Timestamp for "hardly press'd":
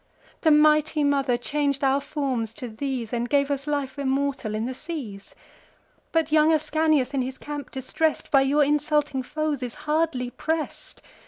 9.85-11.03